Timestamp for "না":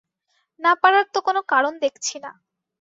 0.59-0.71, 2.23-2.31